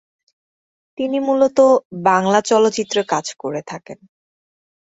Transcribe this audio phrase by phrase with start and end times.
[0.97, 1.57] তিনি মূলত
[2.03, 3.99] বাংলা চলচ্চিত্রে কাজ করে থাকেন।